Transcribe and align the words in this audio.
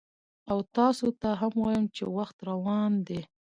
او 0.51 0.57
تاسو 0.77 1.07
ته 1.21 1.29
هم 1.41 1.53
وایم 1.63 1.85
چې 1.95 2.03
وخت 2.17 2.37
روان 2.49 2.91
دی، 3.07 3.19